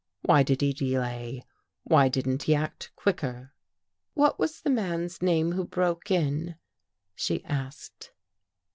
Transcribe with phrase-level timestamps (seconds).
[0.23, 1.45] Why did he delay?
[1.83, 3.53] Why didn't he act quicker?
[4.15, 6.55] ""What was the man's name who broke in?"
[7.13, 8.11] she asked.